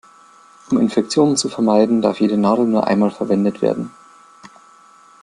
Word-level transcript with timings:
Um 0.71 0.79
Infektionen 0.79 1.37
zu 1.37 1.47
vermeiden, 1.47 2.01
darf 2.01 2.19
jede 2.21 2.35
Nadel 2.35 2.65
nur 2.65 2.87
einmal 2.87 3.11
verwendet 3.11 3.61
werden. 3.61 3.91